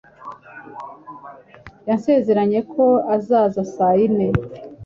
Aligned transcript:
Yansezeranije 1.87 2.61
ko 2.73 2.85
azaza 3.15 3.61
saa 3.75 3.93
yine. 3.99 4.27